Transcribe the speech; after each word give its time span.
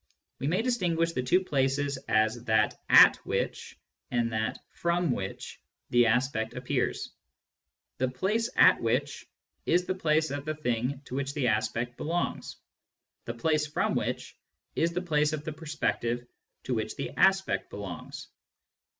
We 0.39 0.47
may 0.47 0.63
distinguish 0.63 1.11
the 1.11 1.21
two 1.21 1.43
places 1.43 1.97
as 2.07 2.45
that 2.45 2.73
at 2.89 3.17
which, 3.17 3.77
and 4.09 4.33
that 4.33 4.57
from 4.71 5.11
which, 5.11 5.61
the 5.91 6.07
aspect 6.07 6.55
appears. 6.55 7.11
The" 7.99 8.07
place 8.09 8.49
at 8.55 8.81
which" 8.81 9.27
is 9.67 9.85
the 9.85 9.93
place 9.93 10.31
of 10.31 10.43
the 10.43 10.55
thing 10.55 11.03
to 11.05 11.13
which 11.13 11.35
the 11.35 11.49
aspect 11.49 11.97
belongs; 11.97 12.55
the" 13.25 13.33
place 13.35 13.67
from 13.67 13.93
which" 13.93 14.35
is 14.75 14.91
the 14.91 15.03
place 15.03 15.33
of 15.33 15.43
the 15.45 15.53
perspective 15.53 16.25
to 16.63 16.73
which 16.73 16.95
the 16.95 17.11
aspect 17.15 17.69
belongs. 17.69 18.27